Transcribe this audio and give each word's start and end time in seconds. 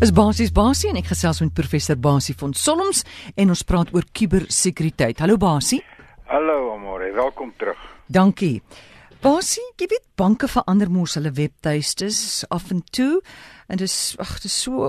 is 0.00 0.12
basies 0.16 0.48
Basie 0.48 0.88
en 0.88 0.96
ek 0.96 1.10
gesels 1.10 1.42
met 1.42 1.50
professor 1.52 1.96
Basie 2.00 2.32
van 2.40 2.54
Solms 2.56 3.02
en 3.36 3.50
ons 3.52 3.62
praat 3.68 3.90
oor 3.92 4.06
kubersekuriteit. 4.16 5.20
Hallo 5.20 5.36
Basie. 5.36 5.82
Hallo 6.30 6.70
Amore, 6.72 7.10
welkom 7.12 7.52
terug. 7.60 7.76
Dankie. 8.08 8.62
Basie, 9.20 9.60
jy 9.76 9.84
weet 9.84 10.04
banke 10.16 10.48
verander 10.48 10.88
mos 10.88 11.12
hulle 11.18 11.28
webtuistes 11.36 12.46
af 12.48 12.70
en 12.72 12.78
toe 12.88 13.18
en 13.68 13.76
dis 13.76 13.96
ag 14.16 14.30
dis 14.40 14.54
so 14.64 14.88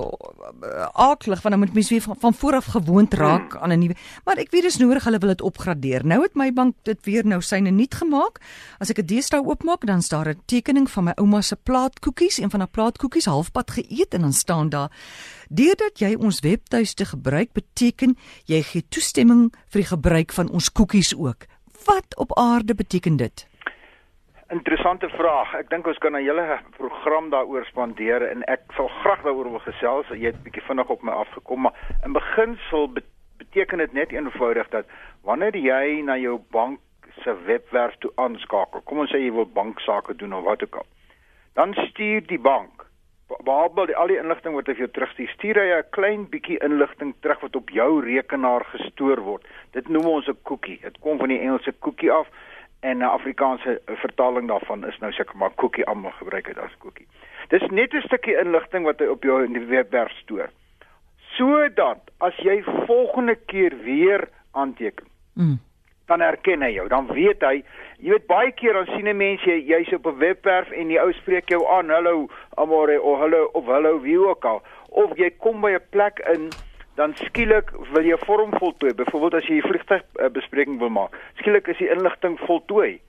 aaklig 0.96 1.42
want 1.44 1.52
dan 1.52 1.60
moet 1.60 1.74
mens 1.76 1.90
weer 1.92 2.00
van, 2.00 2.16
van 2.22 2.36
voor 2.40 2.56
af 2.56 2.70
gewoond 2.72 3.12
raak 3.20 3.52
hmm. 3.52 3.60
aan 3.60 3.72
'n 3.76 3.78
nuwe 3.82 3.96
maar 4.24 4.40
ek 4.40 4.48
weet 4.54 4.64
dis 4.64 4.80
nodig 4.80 5.04
hulle 5.04 5.18
wil 5.18 5.34
dit 5.34 5.44
opgradeer. 5.44 6.06
Nou 6.06 6.22
het 6.22 6.34
my 6.34 6.48
bank 6.52 6.76
dit 6.88 7.04
weer 7.04 7.26
nou 7.26 7.42
syne 7.42 7.70
nuut 7.70 7.94
gemaak. 7.94 8.40
As 8.80 8.88
ek 8.88 9.04
'n 9.04 9.06
deesdae 9.06 9.44
oopmaak, 9.44 9.84
dan 9.86 10.02
staan 10.02 10.24
daar 10.24 10.34
'n 10.34 10.42
tekening 10.46 10.90
van 10.90 11.04
my 11.04 11.12
ouma 11.16 11.40
se 11.42 11.56
plaatkoekies, 11.56 12.38
een 12.38 12.50
van 12.50 12.60
haar 12.60 12.72
plaatkoekies 12.72 13.28
halfpad 13.28 13.70
geëet 13.70 14.14
en 14.14 14.20
dan 14.20 14.32
staan 14.32 14.68
daar 14.68 14.90
Deurdat 15.48 15.98
jy 15.98 16.14
ons 16.14 16.40
webtuiste 16.40 17.04
gebruik, 17.04 17.52
beteken 17.52 18.16
jy 18.44 18.62
gee 18.62 18.84
toestemming 18.88 19.52
vir 19.68 19.80
die 19.80 19.88
gebruik 19.88 20.32
van 20.32 20.48
ons 20.50 20.72
koekies 20.72 21.14
ook. 21.14 21.44
Wat 21.84 22.16
op 22.16 22.38
aarde 22.38 22.74
beteken 22.74 23.16
dit? 23.16 23.51
Interessante 24.52 25.08
vraag. 25.08 25.54
Ek 25.56 25.70
dink 25.72 25.86
ons 25.88 25.98
kan 25.98 26.12
'n 26.12 26.24
hele 26.24 26.60
program 26.76 27.30
daaroor 27.30 27.64
spandeer 27.64 28.22
en 28.22 28.42
ek 28.44 28.60
sal 28.76 28.88
graag 28.88 29.22
daaroor 29.24 29.48
wil 29.50 29.64
gesels. 29.64 30.06
Jy 30.08 30.28
het 30.28 30.42
bietjie 30.44 30.62
vinnig 30.66 30.88
op 30.88 31.02
my 31.02 31.12
afgekom, 31.12 31.60
maar 31.60 31.72
in 32.04 32.12
beginsel 32.12 32.92
beteken 33.36 33.78
dit 33.78 33.92
net 33.92 34.12
eenvoudig 34.12 34.68
dat 34.68 34.84
wanneer 35.24 35.56
jy 35.56 36.02
na 36.04 36.16
jou 36.16 36.38
bank 36.50 36.80
se 37.22 37.34
webwerf 37.44 37.96
toe 37.98 38.12
aanskakel, 38.14 38.80
kom 38.84 38.98
ons 38.98 39.10
sê 39.10 39.18
jy 39.24 39.32
wil 39.32 39.46
banksaake 39.46 40.14
doen 40.16 40.32
of 40.32 40.44
wat 40.44 40.62
ook 40.62 40.76
al, 40.76 40.86
dan 41.54 41.74
stuur 41.74 42.26
die 42.26 42.40
bank 42.40 42.82
behalwe 43.40 43.94
al 43.96 44.06
die 44.06 44.18
inligting 44.18 44.54
wat 44.54 44.66
hy 44.66 44.74
vir 44.74 44.84
jou 44.84 44.92
terugstuur, 44.92 45.28
stuur 45.28 45.56
hy 45.56 45.68
'n 45.78 45.90
klein 45.90 46.28
bietjie 46.28 46.58
inligting 46.60 47.14
terug 47.20 47.40
wat 47.40 47.56
op 47.56 47.70
jou 47.70 48.00
rekenaar 48.04 48.64
gestoor 48.64 49.20
word. 49.20 49.46
Dit 49.72 49.88
noem 49.88 50.06
ons 50.06 50.28
'n 50.28 50.36
cookie. 50.42 50.78
Dit 50.82 50.98
kom 51.00 51.18
van 51.18 51.28
die 51.28 51.40
Engelse 51.40 51.72
cookie 51.80 52.12
af 52.12 52.28
en 52.82 52.98
'n 52.98 53.02
Afrikaanse 53.02 53.80
vertaling 53.86 54.48
daarvan 54.48 54.86
is 54.86 54.98
nou 54.98 55.12
seker 55.12 55.36
maar 55.36 55.54
cookie 55.54 55.86
almal 55.86 56.10
gebruik 56.10 56.46
dit 56.46 56.58
as 56.58 56.76
cookie. 56.78 57.06
Dis 57.48 57.66
net 57.70 57.94
'n 57.94 58.00
stukkie 58.00 58.38
inligting 58.38 58.84
wat 58.84 58.98
hy 58.98 59.06
op 59.06 59.22
jou 59.22 59.44
in 59.44 59.52
die 59.52 59.66
webwerf 59.66 60.10
stoor. 60.10 60.50
Sodat 61.36 62.10
as 62.18 62.36
jy 62.36 62.62
volgende 62.86 63.34
keer 63.34 63.76
weer 63.84 64.28
aanteken, 64.50 65.06
mm. 65.34 65.58
dan 66.06 66.20
herken 66.20 66.62
hy 66.62 66.72
jou. 66.72 66.88
Dan 66.88 67.06
weet 67.06 67.40
hy, 67.40 67.64
jy 67.98 68.10
weet 68.10 68.26
baie 68.26 68.52
keer 68.52 68.72
dan 68.72 68.86
sien 68.86 69.08
'n 69.08 69.16
mens 69.16 69.42
jy 69.44 69.58
jy's 69.66 69.92
op 69.92 70.06
'n 70.06 70.18
webwerf 70.18 70.70
en 70.70 70.88
die 70.88 71.00
ou 71.00 71.12
spreek 71.12 71.48
jou 71.48 71.66
aan, 71.68 71.90
hallo 71.90 72.28
amore 72.56 73.02
of 73.02 73.18
hallo 73.18 73.44
of 73.52 73.64
hallo 73.64 74.00
wie 74.00 74.18
ook 74.18 74.44
al, 74.44 74.62
of 74.88 75.16
jy 75.16 75.30
kom 75.30 75.60
by 75.60 75.70
'n 75.70 75.88
plek 75.90 76.18
in 76.34 76.50
dan 76.94 77.14
skielik 77.14 77.70
wil 77.92 78.04
jy 78.04 78.14
'n 78.14 78.26
vorm 78.26 78.52
voltooi. 78.58 78.94
Byvoorbeeld 78.94 79.34
as 79.34 79.46
jy 79.46 79.56
'n 79.56 79.68
vliegtuigbespreking 79.68 80.78
wil 80.78 80.88
maak, 80.88 81.16
skielik 81.34 81.68
is 81.68 81.78
die 81.78 81.90
inligting 81.90 82.38
voltooi. 82.40 83.00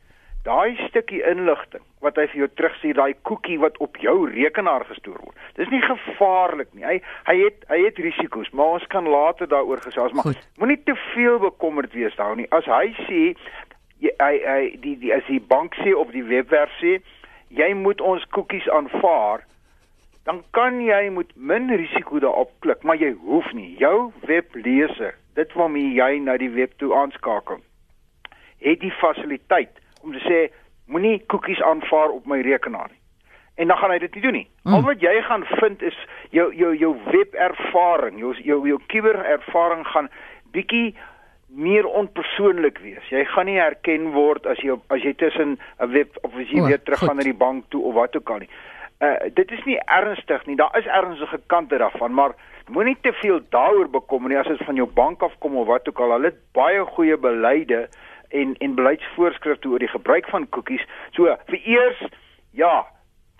Daai 0.43 0.75
stukkie 0.87 1.23
inligting 1.23 1.83
wat 1.99 2.15
hy 2.15 2.27
vir 2.27 2.37
jou 2.37 2.49
terugstuur, 2.53 2.93
daai 2.93 3.15
koekie 3.21 3.59
wat 3.59 3.77
op 3.77 3.97
jou 3.97 4.29
rekenaar 4.29 4.85
gestoor 4.85 5.19
word. 5.23 5.37
Dis 5.55 5.69
nie 5.69 5.81
gevaarlik 5.81 6.67
nie. 6.73 6.83
Hy 6.83 7.01
hy 7.23 7.37
het 7.43 7.63
hy 7.69 7.85
het 7.85 7.97
risiko's, 7.97 8.49
maar 8.51 8.65
ons 8.65 8.87
kan 8.87 9.07
later 9.07 9.47
daaroor 9.47 9.81
gesels, 9.81 10.11
maar 10.11 10.35
moenie 10.57 10.83
te 10.83 10.95
veel 10.95 11.39
bekommerd 11.39 11.93
wees 11.93 12.15
daaroor 12.15 12.35
nie. 12.35 12.51
As 12.51 12.65
hy 12.65 12.95
sê 13.07 13.35
jy 13.99 14.11
hy, 14.19 14.35
hy 14.45 14.77
die 14.81 14.97
die 14.99 15.13
as 15.13 15.23
die 15.27 15.39
bank 15.39 15.75
sê 15.75 15.95
of 15.95 16.11
die 16.11 16.23
webwerf 16.23 16.71
sê 16.81 16.99
jy 17.47 17.73
moet 17.73 18.01
ons 18.01 18.25
koekies 18.35 18.69
aanvaar, 18.69 19.45
dan 20.23 20.43
kan 20.51 20.79
jy 20.81 21.09
met 21.11 21.31
min 21.35 21.67
risiko 21.75 22.19
daarop 22.19 22.51
klik, 22.59 22.83
maar 22.83 22.95
jy 22.95 23.11
hoef 23.25 23.51
nie. 23.53 23.75
Jou 23.79 24.11
webleser, 24.27 25.15
dit 25.35 25.53
waarmee 25.59 25.93
jy 25.97 26.19
na 26.23 26.37
die 26.39 26.51
web 26.53 26.71
toe 26.79 26.93
aanskakel, 26.95 27.59
het 28.63 28.79
die 28.79 28.93
fasiliteit 29.01 29.81
om 30.01 30.15
te 30.15 30.23
sê 30.23 30.41
moenie 30.87 31.19
koekies 31.31 31.61
aanvaar 31.63 32.15
op 32.15 32.27
my 32.27 32.39
rekenaar 32.43 32.91
nie. 32.91 32.99
En 33.59 33.69
dan 33.69 33.77
gaan 33.77 33.91
hy 33.93 33.99
dit 34.01 34.15
nie 34.15 34.23
doen 34.23 34.37
nie. 34.39 34.47
Mm. 34.63 34.73
Al 34.73 34.85
wat 34.87 35.03
jy 35.03 35.13
gaan 35.27 35.43
vind 35.59 35.83
is 35.85 35.97
jou 36.31 36.49
jou 36.55 36.71
jou 36.75 36.93
webervaring, 37.11 38.19
jou 38.19 38.33
jou 38.41 38.63
jou 38.67 38.79
kuberervaring 38.87 39.83
gaan 39.91 40.09
bietjie 40.55 40.95
meer 41.53 41.85
onpersoonlik 41.85 42.79
wees. 42.81 43.11
Jy 43.11 43.27
gaan 43.29 43.45
nie 43.45 43.59
herken 43.59 44.09
word 44.15 44.47
as 44.49 44.63
jy 44.63 44.79
as 44.89 45.03
jy 45.05 45.13
tussen 45.13 45.59
'n 45.77 45.91
web 45.91 46.17
of 46.23 46.33
as 46.33 46.49
jy 46.49 46.63
oh, 46.63 46.67
weer 46.67 46.81
terug 46.81 47.03
gaan 47.03 47.19
na 47.19 47.27
die 47.27 47.41
bank 47.45 47.69
toe 47.69 47.83
of 47.83 47.93
wat 47.93 48.15
ook 48.15 48.29
al 48.29 48.39
nie 48.47 48.49
uh, 49.03 49.29
dit 49.33 49.51
is 49.51 49.63
nie 49.67 49.77
ernstig 49.85 50.45
nie. 50.45 50.55
Daar 50.55 50.77
is 50.77 50.85
ernstige 50.85 51.39
kante 51.47 51.77
daarvan, 51.77 52.13
maar 52.13 52.35
moenie 52.67 52.97
te 53.01 53.13
veel 53.13 53.39
daaroor 53.49 53.89
bekommer 53.89 54.29
nie 54.29 54.39
as 54.39 54.47
dit 54.47 54.65
van 54.65 54.79
jou 54.79 54.87
bank 54.87 55.21
af 55.21 55.35
kom 55.39 55.57
of 55.57 55.67
wat 55.67 55.87
ook 55.89 55.99
al. 55.99 56.15
Hulle 56.15 56.31
het 56.31 56.41
baie 56.51 56.85
goeie 56.95 57.17
beleide 57.17 57.87
en 58.29 58.55
en 58.57 58.75
beleidsvoorskrifte 58.75 59.69
oor 59.69 59.83
die 59.83 59.91
gebruik 59.91 60.29
van 60.29 60.49
koekies. 60.49 60.85
So, 61.11 61.35
vir 61.51 61.59
eers 61.63 62.05
ja, 62.51 62.85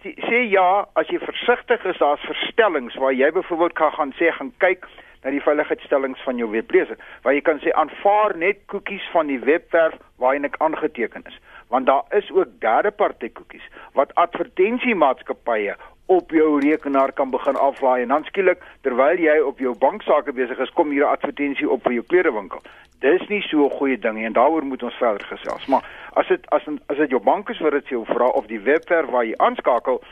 sê 0.04 0.44
ja 0.52 0.86
as 1.00 1.08
jy 1.08 1.20
versigtig 1.24 1.86
is, 1.86 1.98
daar's 2.02 2.28
verstellings 2.28 2.96
waar 3.00 3.14
jy 3.16 3.32
byvoorbeeld 3.32 3.74
kan 3.80 3.92
gaan 3.96 4.14
sê 4.20 4.32
gaan 4.36 4.52
kyk 4.58 4.88
na 5.24 5.32
die 5.32 5.42
veiligheidstellings 5.44 6.24
van 6.28 6.40
jou 6.42 6.50
webleser 6.52 7.00
waar 7.24 7.36
jy 7.36 7.44
kan 7.48 7.62
sê 7.64 7.72
aanvaar 7.80 8.36
net 8.38 8.66
koekies 8.72 9.06
van 9.16 9.32
die 9.32 9.40
webwerf 9.40 9.96
waarin 10.20 10.48
ek 10.50 10.60
aangeteken 10.60 11.24
is 11.32 11.40
want 11.70 11.86
daar 11.86 12.04
is 12.10 12.32
ook 12.32 12.60
derde 12.60 12.92
party 12.92 13.30
koekies 13.30 13.68
wat 13.94 14.16
advertensiemaatskappye 14.16 15.76
op 16.06 16.32
jou 16.32 16.60
rekenaar 16.60 17.12
kan 17.12 17.30
begin 17.30 17.56
aflaai 17.56 18.02
en 18.02 18.08
dan 18.08 18.24
skielik 18.24 18.64
terwyl 18.82 19.20
jy 19.20 19.40
op 19.40 19.60
jou 19.60 19.76
banksaake 19.78 20.34
besig 20.34 20.60
is 20.60 20.74
kom 20.74 20.92
hier 20.92 21.06
'n 21.06 21.16
advertensie 21.16 21.70
op 21.70 21.84
vir 21.84 21.94
jou 21.94 22.04
klerewinkel. 22.04 22.62
Dis 23.00 23.28
nie 23.30 23.42
so 23.42 23.66
'n 23.66 23.78
goeie 23.78 24.00
ding 24.00 24.16
nie 24.16 24.26
en 24.26 24.34
daaroor 24.34 24.66
moet 24.66 24.84
ons 24.84 24.98
verder 24.98 25.28
gesels. 25.28 25.66
Maar 25.66 25.84
as 26.14 26.28
dit 26.28 26.50
as 26.50 26.62
as 26.88 26.98
dit 26.98 27.10
jou 27.10 27.22
bank 27.22 27.50
is 27.50 27.60
wat 27.60 27.72
dit 27.72 27.88
jou 27.88 28.06
vra 28.06 28.28
of 28.28 28.46
die 28.48 28.60
webwerf 28.60 29.10
waar 29.10 29.26
jy 29.26 29.34
aanskakel, 29.38 30.04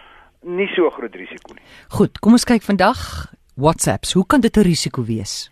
nie 0.42 0.68
so 0.68 0.90
groot 0.90 1.16
risiko 1.16 1.54
nie. 1.54 1.64
Goed, 1.90 2.20
kom 2.20 2.32
ons 2.32 2.44
kyk 2.44 2.62
vandag 2.62 3.32
WhatsApps. 3.56 4.14
Hoe 4.14 4.26
kan 4.26 4.40
dit 4.40 4.58
'n 4.58 4.62
risiko 4.62 5.04
wees? 5.04 5.51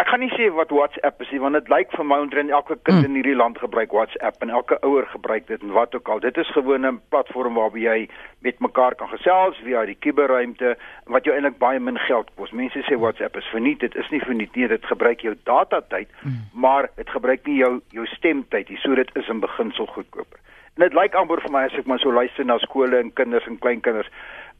Ek 0.00 0.08
gaan 0.08 0.22
nie 0.24 0.30
sê 0.32 0.46
wat 0.56 0.70
WhatsApp 0.72 1.20
is 1.20 1.28
nie 1.34 1.40
want 1.42 1.58
dit 1.58 1.66
lyk 1.68 1.90
vir 1.92 2.06
my 2.08 2.16
onder 2.22 2.38
elke 2.40 2.76
kind 2.88 3.02
mm. 3.02 3.08
in 3.10 3.16
hierdie 3.18 3.34
land 3.36 3.58
gebruik 3.60 3.92
WhatsApp 3.92 4.40
en 4.40 4.52
elke 4.56 4.78
ouer 4.86 5.04
gebruik 5.12 5.44
dit 5.50 5.60
en 5.66 5.74
wat 5.76 5.92
ook 5.94 6.08
al. 6.08 6.22
Dit 6.24 6.38
is 6.40 6.52
gewoon 6.56 6.86
'n 6.86 7.00
platform 7.12 7.58
waarop 7.60 7.76
jy 7.76 8.08
met 8.40 8.62
mekaar 8.64 8.94
kan 8.94 9.10
gesels 9.12 9.60
via 9.64 9.84
die 9.84 9.98
kuberruimte 10.00 10.76
wat 11.04 11.24
jou 11.24 11.34
eintlik 11.34 11.58
baie 11.58 11.80
min 11.80 11.98
geld 11.98 12.30
kos. 12.36 12.50
Mense 12.50 12.80
sê 12.88 12.96
WhatsApp 12.96 13.36
is 13.36 13.52
verniet, 13.52 13.80
dit 13.80 13.94
is 13.94 14.08
nie 14.10 14.20
verniet 14.20 14.56
nie, 14.56 14.68
dit 14.68 14.86
gebruik 14.86 15.20
jou 15.20 15.34
data 15.44 15.80
tyd, 15.80 16.08
mm. 16.22 16.48
maar 16.52 16.88
dit 16.96 17.10
gebruik 17.10 17.44
nie 17.46 17.56
jou 17.56 17.80
jou 17.90 18.06
stemtyd 18.06 18.68
nie. 18.68 18.78
So 18.78 18.94
dit 18.94 19.10
is 19.16 19.28
in 19.28 19.40
beginsel 19.40 19.86
goedkoper. 19.86 20.38
En 20.76 20.88
dit 20.88 20.94
lyk 20.94 21.14
amper 21.14 21.40
vir 21.44 21.52
my 21.52 21.64
as 21.68 21.74
ek 21.76 21.86
maar 21.86 21.98
so 21.98 22.12
luister 22.12 22.44
na 22.44 22.56
skole 22.58 22.96
en 22.96 23.12
kinders 23.12 23.46
en 23.46 23.58
kleinkinders 23.58 24.08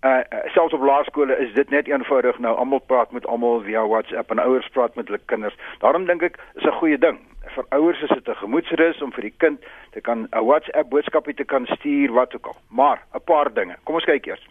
uh 0.03 0.21
selfs 0.55 0.73
op 0.75 0.81
laerskole 0.81 1.37
is 1.37 1.53
dit 1.55 1.71
net 1.71 1.89
eenvoudig 1.89 2.39
nou 2.39 2.55
almal 2.57 2.81
praat 2.81 3.11
met 3.13 3.27
almal 3.27 3.61
via 3.61 3.87
WhatsApp 3.87 4.31
en 4.31 4.39
ouers 4.39 4.69
praat 4.73 4.95
met 4.95 5.07
hulle 5.07 5.21
kinders. 5.25 5.57
Daarom 5.79 6.07
dink 6.09 6.23
ek 6.23 6.39
is 6.55 6.65
'n 6.65 6.79
goeie 6.81 6.99
ding. 6.99 7.19
Vir 7.55 7.65
ouers 7.69 8.03
is 8.03 8.09
dit 8.09 8.29
'n 8.29 8.35
gemoedsrus 8.35 9.03
om 9.03 9.13
vir 9.13 9.23
die 9.23 9.37
kind 9.37 9.61
te 9.93 10.01
kan 10.01 10.29
'n 10.33 10.45
WhatsApp 10.45 10.89
boodskapie 10.91 11.35
te 11.35 11.45
kan 11.45 11.67
stuur 11.67 12.13
wat 12.13 12.35
ook 12.35 12.47
al. 12.47 12.57
Maar 12.69 13.03
'n 13.15 13.25
paar 13.25 13.53
dinge. 13.53 13.77
Kom 13.85 13.95
ons 13.95 14.05
kyk 14.05 14.27
eers. 14.27 14.47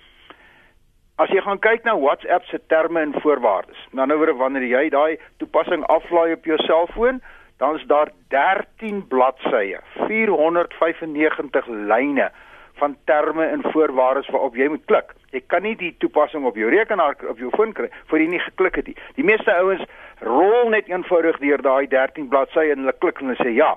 As 1.16 1.30
jy 1.30 1.42
gaan 1.42 1.59
kyk 1.59 1.84
na 1.84 2.00
WhatsApp 2.00 2.46
se 2.46 2.59
terme 2.68 3.00
en 3.00 3.22
voorwaardes. 3.22 3.88
Nou 3.92 4.08
nou 4.08 4.34
wanneer 4.34 4.64
jy 4.64 4.90
daai 4.90 5.20
toepassing 5.38 5.84
aflaai 5.84 6.34
op 6.34 6.46
jou 6.46 6.58
selfoon, 6.58 7.22
dan 7.58 7.76
is 7.76 7.86
daar 7.88 8.12
13 8.28 9.08
bladsye, 9.08 9.80
495 10.08 11.68
lyne 11.68 12.32
van 12.74 12.98
terme 13.06 13.46
en 13.46 13.62
voorwaardes 13.72 14.30
waarop 14.30 14.56
jy 14.56 14.68
moet 14.68 14.86
klik. 14.86 15.14
Jy 15.31 15.41
kan 15.47 15.63
nie 15.63 15.75
die 15.78 15.91
toepassing 16.01 16.46
op 16.46 16.58
jou 16.58 16.70
rekenaar 16.73 17.17
of 17.29 17.37
jou 17.41 17.52
foon 17.53 17.73
kry 17.78 17.90
voor 18.09 18.22
jy 18.22 18.29
nie 18.31 18.41
geklik 18.41 18.79
het 18.81 18.87
nie. 18.90 18.96
Die 19.17 19.26
meeste 19.26 19.53
ouens 19.53 19.84
rol 20.26 20.72
net 20.73 20.90
eenvoudig 20.90 21.37
deur 21.43 21.61
daai 21.66 21.87
13 21.91 22.29
bladsye 22.31 22.72
en 22.73 22.84
hulle 22.84 22.96
klik 22.97 23.22
en 23.22 23.31
hulle 23.31 23.43
sê 23.43 23.53
ja. 23.53 23.76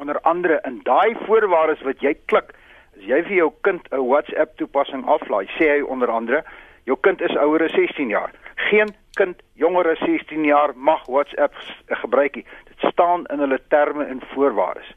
Onder 0.00 0.20
andere 0.28 0.60
in 0.68 0.80
daai 0.84 1.16
voorwaardes 1.24 1.84
wat 1.88 2.04
jy 2.04 2.14
klik, 2.32 2.52
as 2.98 3.06
jy 3.08 3.22
vir 3.28 3.36
jou 3.36 3.50
kind 3.68 3.88
'n 3.92 4.04
WhatsApp 4.08 4.56
toepassing 4.56 5.04
aflaai, 5.08 5.46
sê 5.58 5.70
hy 5.76 5.80
onder 5.82 6.10
andere, 6.10 6.44
jou 6.84 6.96
kind 7.00 7.20
is 7.20 7.36
ouer 7.36 7.64
as 7.64 7.72
16 7.72 8.08
jaar. 8.08 8.32
Geen 8.68 8.92
kind 9.16 9.42
jonger 9.54 9.90
as 9.90 9.98
16 9.98 10.44
jaar 10.44 10.72
mag 10.76 11.06
WhatsApp 11.06 11.54
gebruik 11.88 12.34
nie. 12.34 12.44
Dit 12.68 12.92
staan 12.92 13.26
in 13.26 13.38
hulle 13.38 13.60
terme 13.68 14.04
en 14.04 14.20
voorwaardes 14.34 14.92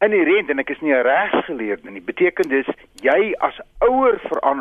inherent 0.00 0.50
en 0.50 0.58
ek 0.58 0.70
is 0.70 0.80
nie 0.80 0.94
'n 0.94 1.02
regsgeleerde 1.06 1.90
nie. 1.90 2.00
Beteken 2.00 2.48
dis 2.48 2.66
jy 3.02 3.34
as 3.38 3.60
ouer 3.80 4.20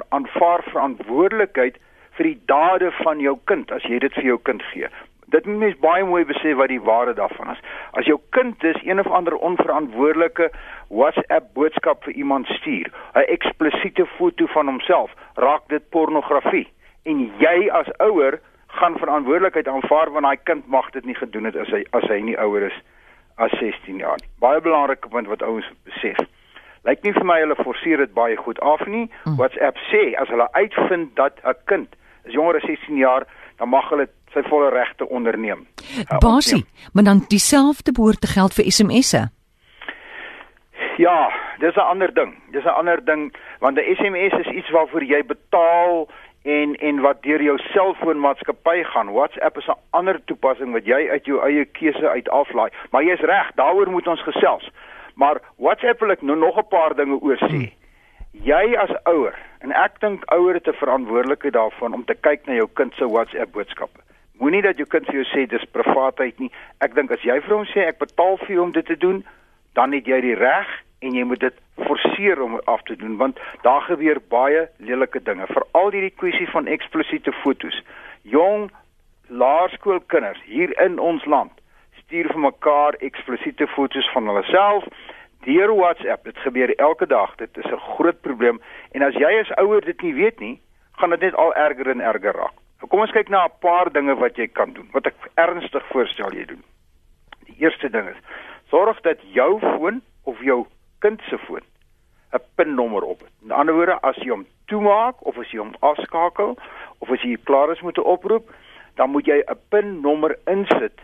aanvaar 0.10 0.64
verantwoordelikheid 0.64 1.78
vir 2.18 2.24
die 2.24 2.40
dade 2.46 2.92
van 2.92 3.20
jou 3.20 3.38
kind 3.46 3.72
as 3.72 3.84
jy 3.84 4.00
dit 4.00 4.14
vir 4.14 4.24
jou 4.24 4.38
kind 4.38 4.64
gee. 4.64 4.88
Dit 5.34 5.46
moet 5.46 5.58
mens 5.58 5.80
baie 5.80 6.04
mooi 6.04 6.26
besef 6.26 6.56
wat 6.56 6.68
die 6.70 6.82
waarde 6.82 7.14
daarvan 7.14 7.52
is. 7.52 7.62
As 7.94 8.06
jou 8.06 8.20
kind 8.30 8.60
dis 8.60 8.78
een 8.84 9.00
of 9.00 9.08
ander 9.08 9.36
onverantwoordelike 9.36 10.52
WhatsApp 10.90 11.54
boodskap 11.54 12.04
vir 12.04 12.14
iemand 12.14 12.48
stuur, 12.48 12.92
'n 13.16 13.26
eksplisiete 13.28 14.06
foto 14.06 14.46
van 14.46 14.68
homself, 14.68 15.12
raak 15.36 15.68
dit 15.68 15.90
pornografie 15.90 16.68
en 17.04 17.32
jy 17.40 17.70
as 17.72 17.88
ouer 17.98 18.40
gaan 18.68 18.98
verantwoordelikheid 18.98 19.68
aanvaar 19.68 20.12
want 20.12 20.26
daai 20.26 20.38
kind 20.44 20.68
mag 20.68 20.90
dit 20.92 21.06
nie 21.06 21.16
gedoen 21.16 21.46
het 21.50 21.56
as 21.56 21.70
hy 21.76 21.84
as 21.92 22.04
hy 22.10 22.20
nie 22.20 22.38
ouer 22.38 22.70
is 22.70 22.78
as 23.36 23.52
16 23.60 23.98
jaar 23.98 24.18
nie. 24.22 24.30
Baie 24.40 24.62
belangrike 24.62 25.08
punt 25.08 25.28
wat 25.28 25.42
ouens 25.42 25.70
besef. 25.84 26.18
Lyk 26.84 27.04
nie 27.04 27.14
vir 27.16 27.26
my 27.26 27.40
hulle 27.40 27.56
forceer 27.56 27.98
dit 27.98 28.14
baie 28.14 28.36
goed 28.36 28.60
af 28.60 28.86
nie. 28.88 29.10
Mm. 29.24 29.38
WhatsApp 29.40 29.78
sê 29.92 30.14
as 30.20 30.28
hulle 30.28 30.48
uitvind 30.52 31.16
dat 31.16 31.40
'n 31.44 31.56
kind 31.66 31.96
is 32.26 32.34
jonger 32.34 32.56
as 32.56 32.68
16 32.68 32.98
jaar, 32.98 33.28
dan 33.58 33.70
mag 33.70 33.90
hulle 33.90 34.08
sy 34.34 34.42
volle 34.50 34.70
regte 34.70 35.10
onderneem. 35.10 35.68
Uh, 35.98 36.18
Basie, 36.20 36.66
maar 36.94 37.04
dan 37.04 37.26
dieselfde 37.28 37.92
behoort 37.92 38.22
te 38.22 38.28
geld 38.28 38.54
vir 38.54 38.66
SMS'e. 38.72 39.30
Ja, 40.98 41.32
dis 41.60 41.76
'n 41.76 41.80
ander 41.80 42.14
ding. 42.14 42.34
Dis 42.52 42.64
'n 42.64 42.78
ander 42.80 43.06
ding 43.06 43.34
want 43.60 43.78
'n 43.78 43.96
SMS 43.96 44.34
is 44.46 44.54
iets 44.54 44.70
waarvoor 44.70 45.04
jy 45.04 45.26
betaal 45.26 46.08
en 46.44 46.76
en 46.76 47.00
wat 47.00 47.22
deur 47.24 47.42
jou 47.42 47.58
selfoonmaatskappy 47.58 48.84
gaan. 48.84 49.12
WhatsApp 49.12 49.58
is 49.58 49.68
'n 49.68 49.80
ander 49.90 50.20
toepassing 50.26 50.72
wat 50.74 50.86
jy 50.86 51.10
uit 51.10 51.26
jou 51.26 51.40
eie 51.42 51.66
keuse 51.66 52.10
uit 52.10 52.30
aflaai. 52.30 52.72
Maar 52.92 53.04
jy's 53.04 53.20
reg, 53.20 53.52
daaroor 53.56 53.90
moet 53.90 54.08
ons 54.08 54.24
gesels. 54.24 54.72
Maar 55.16 55.42
WhatsApp 55.56 56.00
wil 56.00 56.12
ek 56.12 56.22
nou 56.22 56.38
nog 56.38 56.58
'n 56.58 56.68
paar 56.68 56.96
dinge 56.96 57.20
oor 57.22 57.38
sê. 57.38 57.48
Hmm. 57.48 57.72
Jy 58.32 58.76
as 58.76 59.04
ouer 59.04 59.36
en 59.60 59.72
ek 59.72 60.00
dink 60.00 60.26
ouers 60.26 60.54
het 60.54 60.68
'n 60.68 60.80
verantwoordelikheid 60.84 61.54
daarvan 61.54 61.94
om 61.94 62.06
te 62.06 62.16
kyk 62.16 62.46
na 62.46 62.54
jou 62.54 62.68
kind 62.74 62.94
se 62.94 63.08
WhatsApp 63.08 63.52
boodskappe. 63.52 64.00
Moenie 64.40 64.62
dat 64.62 64.78
jou 64.78 64.88
kind 64.88 65.06
vir 65.06 65.14
jou 65.14 65.26
sê 65.26 65.48
dis 65.48 65.66
privaatheid 65.72 66.40
nie. 66.40 66.52
Ek 66.80 66.96
dink 66.96 67.12
as 67.12 67.22
jy 67.22 67.42
vir 67.42 67.56
hom 67.56 67.66
sê 67.66 67.88
ek 67.88 67.98
betaal 67.98 68.38
vir 68.38 68.56
jou 68.56 68.64
om 68.64 68.72
dit 68.72 68.86
te 68.86 68.98
doen, 68.98 69.26
dan 69.74 69.92
het 69.92 70.06
jy 70.06 70.22
die 70.22 70.36
reg 70.36 70.68
en 71.04 71.16
jy 71.18 71.24
moet 71.28 71.40
dit 71.40 71.58
forceer 71.88 72.42
om 72.42 72.60
af 72.66 72.82
te 72.88 72.96
doen 72.96 73.18
want 73.18 73.40
daar 73.62 73.82
gebeur 73.82 74.22
baie 74.30 74.68
lelike 74.78 75.22
dinge. 75.24 75.48
Veral 75.52 75.92
hierdie 75.92 76.16
kwessie 76.16 76.50
van 76.50 76.68
eksplisiete 76.68 77.34
fotos. 77.44 77.82
Jong 78.22 78.72
laerskoolkinders 79.28 80.42
hier 80.46 80.74
in 80.82 81.00
ons 81.00 81.26
land 81.26 81.52
stuur 82.04 82.32
vir 82.32 82.44
mekaar 82.48 82.98
eksplisiete 83.10 83.68
fotos 83.76 84.10
van 84.16 84.28
hulle 84.32 84.44
self 84.52 84.88
deur 85.48 85.76
WhatsApp. 85.76 86.24
Dit 86.24 86.38
gebeur 86.46 86.76
elke 86.76 87.08
dag. 87.08 87.36
Dit 87.36 87.58
is 87.58 87.72
'n 87.72 87.86
groot 87.96 88.22
probleem. 88.22 88.62
En 88.92 89.02
as 89.02 89.14
jy 89.14 89.40
as 89.40 89.56
ouer 89.58 89.82
dit 89.82 90.02
nie 90.02 90.14
weet 90.14 90.40
nie 90.40 90.62
gaan 90.92 91.10
dit 91.10 91.20
net 91.20 91.36
al 91.36 91.56
erger 91.56 91.90
en 91.90 92.02
erger 92.02 92.36
raak. 92.36 92.56
Nou, 92.80 92.88
kom 92.88 93.00
ons 93.00 93.12
kyk 93.12 93.30
na 93.30 93.46
'n 93.46 93.60
paar 93.60 93.92
dinge 93.92 94.16
wat 94.16 94.36
jy 94.36 94.48
kan 94.48 94.74
doen 94.74 94.90
wat 94.92 95.06
ek 95.06 95.16
ernstig 95.36 95.86
voorstel 95.88 96.34
jy 96.34 96.46
doen. 96.46 96.64
Die 97.46 97.56
eerste 97.60 97.90
ding 97.90 98.08
is 98.08 98.18
sorg 98.70 99.02
dat 99.02 99.18
jou 99.34 99.60
foon 99.60 100.02
of 100.24 100.42
jou 100.42 100.66
kind 101.04 101.22
se 101.30 101.38
foon 101.38 101.66
'n 102.34 102.42
pinnommer 102.56 103.04
op 103.04 103.20
het. 103.20 103.34
In 103.44 103.52
ander 103.52 103.76
woorde, 103.76 104.02
as 104.02 104.16
jy 104.16 104.30
hom 104.30 104.46
toemaak 104.66 105.26
of 105.26 105.38
as 105.38 105.52
jy 105.52 105.60
hom 105.60 105.76
afskakel 105.80 106.58
of 106.98 107.12
as 107.12 107.22
jy 107.22 107.38
klaar 107.44 107.72
is 107.72 107.82
met 107.82 107.98
'n 107.98 108.10
oproep, 108.16 108.50
dan 108.96 109.10
moet 109.10 109.26
jy 109.26 109.44
'n 109.46 109.60
pinnommer 109.70 110.38
insit 110.46 110.98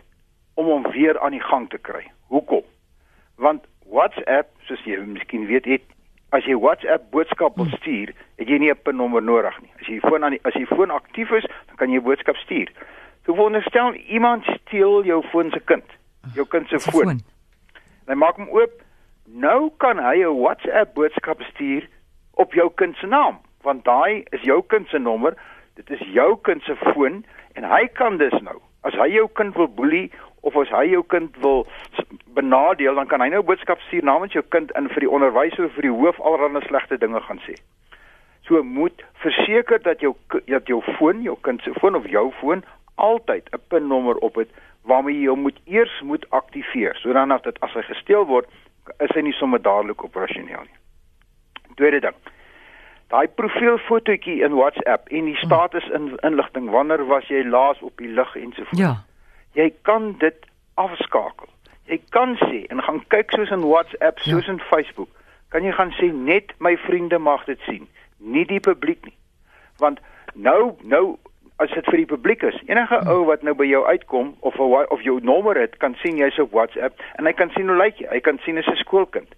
om 0.54 0.66
hom 0.66 0.90
weer 0.90 1.20
aan 1.20 1.30
die 1.30 1.46
gang 1.50 1.70
te 1.70 1.78
kry. 1.78 2.10
Hoekom? 2.26 2.62
Want 3.36 3.64
WhatsApp, 3.86 4.48
soos 4.66 4.84
jy 4.84 4.96
miskien 4.96 5.46
weet, 5.46 5.64
het 5.64 5.82
as 6.30 6.44
jy 6.44 6.56
WhatsApp 6.58 7.10
boodskap 7.10 7.56
wil 7.56 7.70
stuur, 7.78 8.14
het 8.36 8.48
jy 8.48 8.58
nie 8.58 8.70
'n 8.70 8.82
pinnommer 8.82 9.22
nodig 9.22 9.60
nie. 9.60 9.72
As 9.80 9.86
jy 9.86 10.00
foon 10.00 10.24
aan 10.24 10.30
die, 10.30 10.40
as 10.42 10.54
jy 10.54 10.66
foon 10.66 10.90
aktief 10.90 11.30
is, 11.30 11.46
dan 11.66 11.76
kan 11.76 11.90
jy 11.90 12.00
boodskap 12.00 12.36
stuur. 12.36 12.68
So 13.26 13.34
wonderstel 13.34 13.94
iemand 13.94 14.44
steel 14.44 15.04
jou 15.04 15.22
foon 15.22 15.50
se 15.50 15.60
kind, 15.60 15.84
jou 16.34 16.46
kind 16.46 16.68
se 16.68 16.78
foon. 16.78 17.20
Hy 18.06 18.14
maak 18.14 18.36
hom 18.36 18.48
oop 18.48 18.70
Nou 19.32 19.70
kan 19.76 19.98
hy 19.98 20.24
'n 20.26 20.40
WhatsApp 20.40 20.94
boodskap 20.94 21.42
stuur 21.42 21.88
op 22.34 22.52
jou 22.52 22.70
kind 22.74 22.96
se 22.96 23.06
naam, 23.06 23.38
want 23.62 23.84
daai 23.84 24.24
is 24.30 24.42
jou 24.42 24.62
kind 24.66 24.88
se 24.88 24.98
nommer, 24.98 25.34
dit 25.74 25.90
is 25.90 26.00
jou 26.12 26.38
kind 26.42 26.62
se 26.62 26.76
foon 26.76 27.24
en 27.52 27.64
hy 27.64 27.86
kan 27.86 28.16
dus 28.16 28.40
nou, 28.40 28.58
as 28.82 28.94
hy 28.94 29.06
jou 29.08 29.28
kind 29.32 29.54
wil 29.54 29.68
boelie 29.68 30.10
of 30.40 30.56
as 30.56 30.68
hy 30.68 30.84
jou 30.90 31.02
kind 31.02 31.36
wil 31.36 31.66
benadeel, 32.34 32.94
dan 32.94 33.06
kan 33.06 33.20
hy 33.20 33.28
nou 33.28 33.42
boodskap 33.42 33.80
stuur 33.80 34.04
namens 34.04 34.32
jou 34.32 34.42
kind 34.48 34.72
in 34.76 34.88
vir 34.88 35.00
die 35.00 35.10
onderwyser 35.10 35.64
of 35.64 35.72
vir 35.72 35.82
die 35.82 35.98
hoof 36.00 36.20
allerlei 36.20 36.62
slegte 36.66 36.98
dinge 36.98 37.20
gaan 37.20 37.40
sê. 37.46 37.54
So 38.42 38.62
moet 38.62 39.04
verseker 39.22 39.82
dat 39.82 40.00
jou 40.00 40.16
dat 40.46 40.66
jou 40.66 40.82
foon, 40.98 41.22
jou 41.22 41.36
kind 41.40 41.62
se 41.62 41.72
foon 41.78 41.94
of 41.94 42.06
jou 42.06 42.32
foon 42.40 42.64
altyd 42.94 43.48
'n 43.52 43.62
PIN-nommer 43.68 44.16
op 44.16 44.34
het 44.34 44.48
waarmee 44.82 45.20
jy 45.20 45.28
hom 45.28 45.40
moet 45.40 45.60
eers 45.64 46.00
moet 46.02 46.26
aktiveer. 46.30 46.96
Sodat 46.96 47.30
as 47.30 47.42
dit 47.42 47.60
as 47.60 47.72
hy 47.72 47.82
gesteel 47.82 48.26
word, 48.26 48.46
is 48.98 49.14
hy 49.14 49.24
nie 49.26 49.36
sommer 49.38 49.62
dadelik 49.62 50.04
operasioneel 50.04 50.66
nie. 50.66 50.78
Tweede 51.78 52.00
ding. 52.00 52.16
Daai 53.10 53.26
profielfotootjie 53.28 54.42
in 54.46 54.54
WhatsApp 54.54 55.08
en 55.08 55.24
die 55.24 55.36
status 55.36 55.86
in 55.94 56.12
inligting 56.26 56.70
wanneer 56.70 57.06
was 57.06 57.26
jy 57.28 57.42
laas 57.46 57.80
op 57.82 57.96
die 57.98 58.10
lig 58.10 58.36
en 58.36 58.52
so 58.54 58.64
voort. 58.64 58.78
Ja. 58.78 58.92
Jy 59.58 59.72
kan 59.82 60.12
dit 60.18 60.46
afskakel. 60.78 61.48
Jy 61.90 61.98
kan 62.14 62.36
sê 62.38 62.66
en 62.70 62.82
gaan 62.86 63.00
kyk 63.10 63.34
soos 63.34 63.50
in 63.50 63.66
WhatsApp, 63.66 64.20
soos 64.22 64.46
ja. 64.46 64.52
in 64.52 64.62
Facebook, 64.70 65.10
kan 65.50 65.66
jy 65.66 65.72
gaan 65.74 65.90
sê 65.98 66.12
net 66.14 66.54
my 66.62 66.76
vriende 66.86 67.18
mag 67.18 67.42
dit 67.50 67.58
sien, 67.66 67.88
nie 68.18 68.46
die 68.46 68.60
publiek 68.62 69.02
nie. 69.08 69.16
Want 69.82 69.98
nou 70.34 70.76
nou 70.86 71.18
as 71.60 71.72
dit 71.74 71.84
vir 71.92 72.00
die 72.02 72.08
publiek 72.10 72.42
is. 72.42 72.56
Enige 72.66 72.98
hmm. 72.98 73.12
ou 73.12 73.26
wat 73.30 73.42
nou 73.46 73.54
by 73.54 73.68
jou 73.68 73.84
uitkom 73.86 74.34
of 74.40 74.58
of 74.60 75.02
jou 75.02 75.18
nommer 75.22 75.58
het, 75.60 75.76
kan 75.82 75.96
sien 76.02 76.16
jy's 76.20 76.38
op 76.38 76.52
WhatsApp 76.56 77.00
en 77.18 77.28
hy 77.28 77.32
kan 77.36 77.52
sien 77.56 77.68
hoe 77.68 77.78
lyk 77.78 78.00
jy. 78.00 78.08
Hy 78.10 78.20
kan 78.20 78.40
sien 78.44 78.58
as 78.58 78.68
'n 78.68 78.80
skoolkind. 78.84 79.34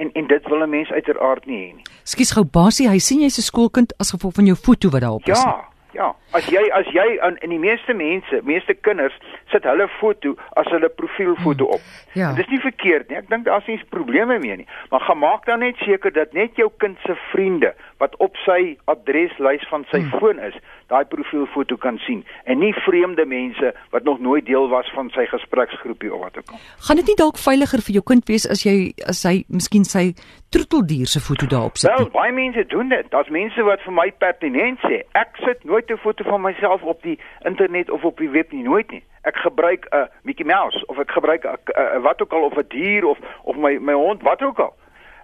En 0.00 0.12
en 0.12 0.26
dit 0.26 0.48
wil 0.48 0.62
'n 0.64 0.70
mens 0.70 0.90
uiteraard 0.90 1.46
nie 1.46 1.60
hê 1.64 1.74
nie. 1.76 1.84
Skus 2.04 2.32
gou 2.32 2.44
Basie, 2.44 2.88
hy 2.88 2.98
sien 2.98 3.20
jy's 3.20 3.38
'n 3.38 3.48
skoolkind 3.50 3.92
as 3.98 4.10
gevolg 4.10 4.34
van 4.34 4.46
jou 4.46 4.56
foto 4.56 4.90
wat 4.90 5.00
daarop 5.00 5.28
is. 5.28 5.42
Ja. 5.42 5.70
Ja, 5.92 6.12
as 6.30 6.46
jy 6.46 6.60
as 6.70 6.86
jy 6.94 7.18
in, 7.18 7.36
in 7.42 7.50
die 7.50 7.58
meeste 7.58 7.94
mense, 7.98 8.40
meeste 8.46 8.74
kinders 8.86 9.16
sit 9.50 9.66
hulle 9.66 9.88
foto 9.98 10.36
as 10.60 10.68
hulle 10.70 10.88
profielfoto 10.88 11.66
op. 11.74 11.80
Ja. 12.14 12.30
Dit 12.38 12.46
is 12.46 12.52
nie 12.54 12.60
verkeerd 12.62 13.10
nie. 13.10 13.18
Ek 13.18 13.30
dink 13.32 13.48
daar's 13.48 13.66
nie 13.66 13.80
probleme 13.90 14.38
mee 14.38 14.60
nie. 14.62 14.68
Maar 14.90 15.02
gemaak 15.08 15.48
dan 15.50 15.64
net 15.66 15.82
seker 15.82 16.14
dat 16.14 16.36
net 16.36 16.54
jou 16.60 16.70
kind 16.78 16.98
se 17.06 17.16
vriende 17.32 17.74
wat 18.00 18.16
op 18.24 18.36
sy 18.46 18.76
adreslys 18.90 19.64
van 19.68 19.84
sy 19.92 20.00
hmm. 20.00 20.18
foon 20.18 20.38
is, 20.48 20.56
daai 20.90 21.04
profielfoto 21.12 21.76
kan 21.76 21.98
sien 22.06 22.24
en 22.50 22.58
nie 22.62 22.72
vreemde 22.82 23.26
mense 23.28 23.72
wat 23.94 24.06
nog 24.08 24.20
nooit 24.24 24.46
deel 24.48 24.68
was 24.72 24.88
van 24.94 25.10
sy 25.14 25.26
gespreksgroepie 25.30 26.12
of 26.14 26.24
wat 26.24 26.38
ook 26.40 26.54
al. 26.54 26.62
Gaan 26.88 27.00
dit 27.02 27.12
nie 27.12 27.18
dalk 27.20 27.38
veiliger 27.38 27.84
vir 27.86 27.98
jou 27.98 28.04
kind 28.12 28.26
wees 28.32 28.48
as 28.50 28.64
jy 28.66 28.76
as 29.12 29.22
hy 29.28 29.42
miskien 29.52 29.84
sy 29.84 30.10
troeteldier 30.54 31.10
se 31.12 31.22
foto 31.22 31.46
daarop 31.46 31.78
sit? 31.78 31.92
Wel, 31.92 32.10
baie 32.16 32.32
mense 32.34 32.64
doen 32.72 32.90
dit. 32.90 33.10
Daar's 33.14 33.30
mense 33.30 33.68
wat 33.68 33.84
vir 33.86 33.96
my 34.00 34.08
pertinent 34.24 34.82
sê, 34.88 35.04
ek 35.14 35.38
sit 35.44 35.64
nooit 35.64 35.90
'n 35.90 36.02
foto 36.02 36.24
van 36.24 36.42
myself 36.42 36.82
op 36.82 37.02
die 37.02 37.18
internet 37.44 37.90
of 37.90 38.04
op 38.04 38.18
die 38.18 38.30
web 38.30 38.52
nie, 38.52 38.62
nooit 38.62 38.90
nie. 38.90 39.04
Ek 39.22 39.36
gebruik 39.36 39.86
'n 39.92 39.96
uh, 39.96 40.06
Mickey 40.22 40.46
Mouse 40.46 40.86
of 40.86 40.98
ek 40.98 41.10
gebruik 41.10 41.44
'n 41.44 41.48
uh, 41.48 41.84
uh, 41.94 42.02
wat 42.02 42.22
ook 42.22 42.32
al 42.32 42.48
of 42.50 42.56
'n 42.56 42.68
dier 42.68 43.04
of 43.04 43.18
of 43.44 43.56
my 43.56 43.78
my 43.78 43.92
hond, 43.92 44.22
wat 44.22 44.42
ook 44.42 44.58
al. 44.58 44.74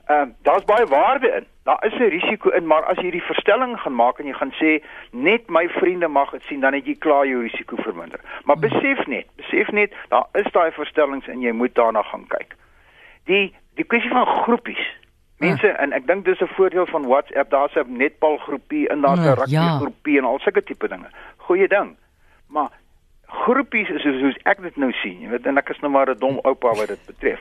Ehm 0.07 0.29
uh, 0.29 0.35
daar's 0.43 0.65
baie 0.65 0.87
waarde 0.87 1.29
in. 1.29 1.47
Daar 1.63 1.85
is 1.85 1.93
'n 1.93 2.15
risiko 2.19 2.51
in, 2.51 2.67
maar 2.67 2.85
as 2.85 2.97
jy 2.97 3.11
die 3.11 3.23
verstelling 3.23 3.81
gaan 3.81 3.95
maak 3.95 4.19
en 4.19 4.27
jy 4.27 4.33
gaan 4.33 4.53
sê 4.53 4.85
net 5.11 5.49
my 5.49 5.69
vriende 5.69 6.09
mag 6.09 6.31
dit 6.31 6.43
sien, 6.43 6.61
dan 6.61 6.73
het 6.73 6.87
jy 6.87 6.95
klaar 6.99 7.27
jou 7.27 7.43
risiko 7.43 7.77
verminder. 7.77 8.21
Maar 8.45 8.59
besef 8.59 9.07
net, 9.07 9.27
besef 9.37 9.71
net, 9.71 9.95
daar 10.09 10.27
is 10.33 10.53
daai 10.53 10.71
verstellings 10.71 11.27
en 11.27 11.41
jy 11.41 11.53
moet 11.53 11.75
daarna 11.75 12.03
gaan 12.03 12.27
kyk. 12.27 12.55
Die 13.25 13.55
die 13.75 13.85
kwessie 13.85 14.11
van 14.11 14.27
groepies. 14.27 14.97
Mense 15.37 15.67
ja. 15.67 15.77
en 15.77 15.93
ek 15.93 16.07
dink 16.07 16.25
dis 16.25 16.41
'n 16.41 16.55
voordeel 16.57 16.87
van 16.87 17.07
WhatsApp, 17.07 17.51
daar's 17.51 17.75
'n 17.75 17.97
netbal 17.97 18.37
groepie 18.37 18.89
en 18.89 19.01
daar's 19.01 19.21
'n 19.21 19.23
ja, 19.23 19.35
rugby 19.35 19.53
ja. 19.53 19.79
groepie 19.79 20.19
en 20.19 20.25
al 20.25 20.39
sulke 20.39 20.63
tipe 20.63 20.89
dinge. 20.89 21.09
Goeie 21.37 21.69
ding. 21.69 21.97
Maar 22.49 22.71
groepies 23.27 23.89
is 23.89 24.03
soos 24.03 24.39
ek 24.43 24.63
dit 24.63 24.77
nou 24.77 24.93
sien, 24.93 25.21
jy 25.21 25.29
weet 25.29 25.47
en 25.47 25.59
ek 25.59 25.69
is 25.69 25.81
nou 25.81 25.93
maar 25.93 26.11
'n 26.11 26.19
dom 26.19 26.39
oupa 26.43 26.73
wat 26.75 26.89
dit 26.89 27.07
betref. 27.07 27.41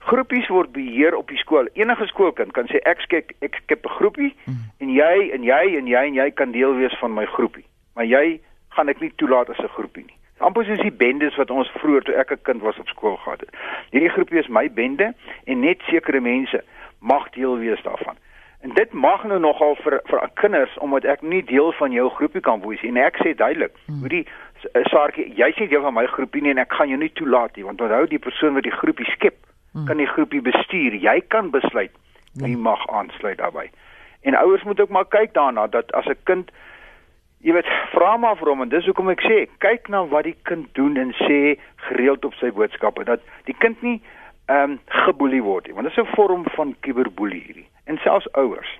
Groepies 0.00 0.48
word 0.48 0.72
beheer 0.72 1.14
op 1.16 1.28
die 1.28 1.38
skool. 1.38 1.68
Enige 1.76 2.06
skoolkind 2.06 2.54
kan 2.56 2.68
sê 2.72 2.80
ek 2.88 3.02
skep 3.04 3.34
ek 3.44 3.58
skep 3.62 3.84
'n 3.84 3.96
groepie 3.98 4.32
mm. 4.44 4.62
en 4.80 4.92
jy 4.96 5.30
en 5.36 5.42
jy 5.44 5.76
en 5.76 5.86
jy 5.86 6.04
en 6.08 6.14
jy 6.14 6.30
kan 6.30 6.52
deel 6.52 6.74
wees 6.74 6.96
van 7.00 7.12
my 7.14 7.26
groepie. 7.26 7.66
Maar 7.94 8.08
jy 8.08 8.40
gaan 8.76 8.88
ek 8.88 9.00
nie 9.00 9.12
toelaat 9.16 9.50
as 9.50 9.60
'n 9.60 9.76
groepie 9.76 10.04
nie. 10.06 10.16
Amper 10.38 10.64
soos 10.64 10.80
die 10.80 10.92
bendes 10.92 11.36
wat 11.36 11.50
ons 11.50 11.68
vroeër 11.82 12.02
toe 12.02 12.14
ek 12.14 12.32
'n 12.32 12.42
kind 12.42 12.62
was 12.62 12.78
op 12.78 12.88
skool 12.88 13.16
gehad 13.16 13.40
het. 13.40 13.52
Hierdie 13.90 14.14
groepie 14.16 14.38
is 14.38 14.48
my 14.48 14.70
bende 14.72 15.12
en 15.44 15.60
net 15.60 15.82
sekere 15.82 16.20
mense 16.20 16.64
mag 17.00 17.30
deel 17.30 17.58
wees 17.58 17.82
daarvan. 17.82 18.16
En 18.60 18.70
dit 18.74 18.92
mag 18.92 19.24
nou 19.24 19.38
nogal 19.40 19.76
vir 19.84 20.00
vir 20.04 20.30
kinders 20.34 20.78
omdat 20.78 21.04
ek 21.04 21.22
nie 21.22 21.44
deel 21.44 21.72
van 21.72 21.92
jou 21.92 22.08
groepie 22.08 22.40
kan 22.40 22.60
wees 22.60 22.80
nie. 22.82 22.90
En 22.90 22.96
ek 22.96 23.16
sê 23.16 23.34
duidelik, 23.34 23.72
mm. 23.86 24.00
hoe 24.00 24.08
die 24.08 24.26
Saartjie, 24.92 25.32
jy's 25.34 25.56
nie 25.56 25.68
deel 25.68 25.82
van 25.82 25.94
my 25.94 26.06
groepie 26.06 26.42
nie 26.42 26.50
en 26.50 26.58
ek 26.58 26.72
gaan 26.72 26.88
jou 26.88 26.98
nie 26.98 27.12
toelaat 27.12 27.56
nie 27.56 27.64
want 27.64 27.80
onthou 27.80 28.06
die 28.06 28.18
persoon 28.18 28.54
wat 28.54 28.62
die 28.62 28.78
groepie 28.80 29.08
skep 29.12 29.34
Hmm. 29.34 29.39
Kan 29.86 29.96
die 29.96 30.06
groepie 30.06 30.42
bestuur. 30.42 30.94
Jy 30.94 31.20
kan 31.28 31.50
besluit 31.50 31.92
wie 32.32 32.54
hmm. 32.54 32.62
mag 32.62 32.88
aansluit 32.88 33.38
daarbey. 33.38 33.70
En 34.22 34.34
ouers 34.34 34.62
moet 34.62 34.80
ook 34.80 34.88
maar 34.88 35.04
kyk 35.04 35.34
daarna 35.34 35.66
dat 35.66 35.92
as 35.92 36.06
'n 36.06 36.16
kind 36.24 36.50
jy 37.40 37.52
weet 37.52 37.68
vra 37.92 38.16
maar 38.16 38.36
vir 38.36 38.48
hom 38.48 38.62
en 38.62 38.68
dis 38.68 38.84
hoekom 38.84 39.10
ek 39.10 39.22
sê 39.24 39.48
kyk 39.58 39.88
na 39.88 40.04
wat 40.06 40.24
die 40.24 40.36
kind 40.42 40.68
doen 40.74 40.96
en 40.96 41.12
sê 41.12 41.56
gereeld 41.76 42.24
op 42.24 42.34
sy 42.34 42.50
boodskappe 42.50 43.04
dat 43.04 43.20
die 43.44 43.56
kind 43.58 43.82
nie 43.82 44.00
ehm 44.46 44.70
um, 44.70 44.80
geboelie 44.86 45.42
word 45.42 45.66
nie 45.66 45.74
want 45.74 45.88
dit 45.88 45.98
is 45.98 46.04
'n 46.04 46.14
vorm 46.16 46.44
van 46.56 46.76
kiberboelie 46.80 47.42
hierdie 47.46 47.68
en 47.84 47.98
selfs 47.98 48.32
ouers 48.32 48.78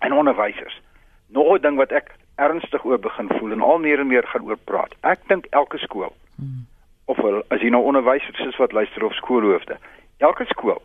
en 0.00 0.12
onderwysers 0.12 0.80
nog 1.28 1.52
'n 1.52 1.62
ding 1.62 1.76
wat 1.76 1.92
ek 1.92 2.16
ernstig 2.34 2.84
oor 2.84 2.98
begin 2.98 3.28
voel 3.38 3.52
en 3.52 3.60
al 3.60 3.78
meer 3.78 4.00
en 4.00 4.06
meer 4.06 4.26
gaan 4.26 4.44
oor 4.48 4.58
praat. 4.64 4.94
Ek 5.00 5.20
dink 5.28 5.46
elke 5.50 5.78
skool 5.78 6.12
hmm. 6.36 6.66
of 7.04 7.18
as 7.48 7.60
jy 7.60 7.70
nou 7.72 7.82
onderwysers 7.84 8.46
is 8.46 8.56
wat 8.56 8.72
luister 8.72 9.04
of 9.04 9.14
skoolhoofde, 9.14 9.76
elke 10.22 10.46
skool, 10.54 10.82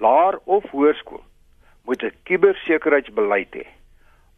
laer 0.00 0.38
of 0.44 0.64
hoërskool, 0.72 1.22
moet 1.84 2.02
'n 2.02 2.16
kubersekuriteitsbeleid 2.24 3.54
hê 3.54 3.66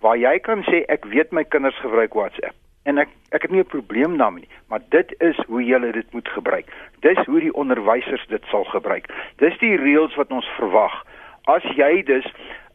waar 0.03 0.19
jy 0.19 0.39
kan 0.39 0.65
sê 0.67 0.83
ek 0.89 1.05
weet 1.05 1.33
my 1.33 1.45
kinders 1.45 1.79
gebruik 1.79 2.15
WhatsApp 2.15 2.57
en 2.91 2.99
ek 2.99 3.11
ek 3.31 3.43
het 3.43 3.51
nie 3.51 3.63
'n 3.63 3.75
probleem 3.75 4.17
daarmee 4.19 4.45
nie, 4.45 4.57
maar 4.69 4.83
dit 4.89 5.15
is 5.19 5.39
hoe 5.47 5.63
jy 5.65 5.79
dit 5.93 6.13
moet 6.13 6.29
gebruik. 6.29 6.67
Dis 7.01 7.19
hoe 7.27 7.41
die 7.41 7.55
onderwysers 7.55 8.27
dit 8.27 8.45
sal 8.51 8.65
gebruik. 8.65 9.07
Dis 9.37 9.59
die 9.59 9.77
reëls 9.77 10.15
wat 10.15 10.31
ons 10.31 10.49
verwag. 10.59 11.05
As 11.45 11.63
jy 11.63 12.03
dus 12.03 12.27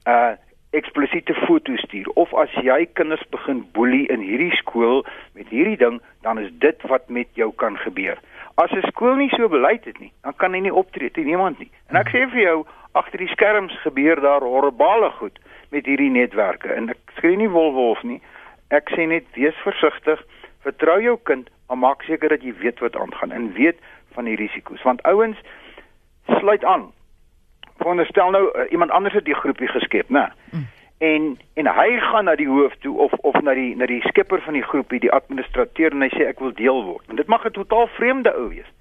'n 0.06 0.10
uh, 0.10 0.32
eksplisiete 0.72 1.34
foto 1.34 1.76
stuur 1.76 2.08
of 2.14 2.34
as 2.34 2.52
jy 2.52 2.86
kinders 2.94 3.24
begin 3.30 3.66
boelie 3.72 4.08
in 4.08 4.20
hierdie 4.20 4.56
skool 4.56 5.06
met 5.34 5.48
hierdie 5.48 5.78
ding, 5.78 6.02
dan 6.22 6.40
is 6.40 6.52
dit 6.60 6.82
wat 6.82 7.10
met 7.10 7.28
jou 7.34 7.52
kan 7.56 7.78
gebeur. 7.78 8.18
As 8.58 8.72
'n 8.72 8.88
skool 8.88 9.16
nie 9.16 9.30
so 9.30 9.50
beleid 9.50 9.86
het 9.86 10.00
nie, 10.00 10.12
dan 10.24 10.34
kan 10.36 10.54
hy 10.54 10.60
nie 10.60 10.74
optree 10.74 11.12
teen 11.12 11.26
niemand 11.26 11.60
nie. 11.60 11.72
En 11.90 11.96
ek 11.96 12.10
sê 12.10 12.26
vir 12.30 12.42
jou, 12.42 12.66
agter 12.92 13.18
die 13.18 13.28
skerms 13.28 13.74
gebeur 13.82 14.22
daar 14.22 14.42
horribale 14.42 15.10
goed 15.10 15.40
met 15.70 15.86
hierdie 15.86 16.10
netwerke 16.10 16.74
en 16.74 16.90
ek 16.90 16.98
skree 17.16 17.38
nie 17.38 17.50
wolwolf 17.50 18.04
nie. 18.04 18.22
Ek 18.70 18.90
sê 18.90 19.08
net 19.08 19.26
wees 19.34 19.56
versigtig, 19.64 20.24
vertrou 20.66 21.02
jou 21.02 21.18
kind, 21.24 21.50
maar 21.68 21.78
maak 21.78 22.04
seker 22.04 22.30
dat 22.30 22.42
jy 22.42 22.54
weet 22.58 22.80
wat 22.80 22.96
aangaan 22.96 23.32
en 23.32 23.54
weet 23.54 23.78
van 24.16 24.26
die 24.26 24.36
risiko's 24.36 24.84
want 24.84 25.02
ouens 25.04 25.38
sluit 26.40 26.64
aan 26.64 26.92
veronderstel 27.78 28.32
nou 28.32 28.44
uh, 28.48 28.72
iemand 28.72 28.92
anders 28.92 29.14
het 29.14 29.26
die 29.26 29.36
groepie 29.36 29.68
geskep, 29.68 30.10
né? 30.10 30.28
Mm. 30.52 30.68
En 30.98 31.38
en 31.54 31.68
hy 31.68 32.00
gaan 32.00 32.25
na 32.25 32.36
die 32.36 32.48
hoof 32.48 32.75
toe 32.82 32.98
of 32.98 33.13
of 33.13 33.42
na 33.42 33.54
die 33.54 33.75
na 33.75 33.86
die 33.86 34.01
skipper 34.01 34.42
van 34.42 34.54
die 34.54 34.63
groepie, 34.63 35.00
die 35.00 35.12
administrateur 35.12 35.94
en 35.94 36.01
hy 36.01 36.10
sê 36.10 36.25
ek 36.25 36.39
wil 36.42 36.54
deel 36.58 36.84
word. 36.84 37.06
En 37.10 37.16
dit 37.16 37.27
mag 37.27 37.46
'n 37.46 37.51
totaal 37.51 37.88
vreemde 37.88 38.34
ou 38.34 38.48
wees. 38.50 38.72